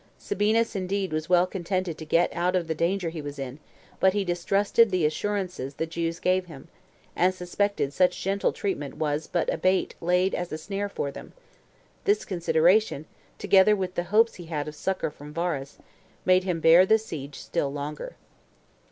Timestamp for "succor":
14.73-15.11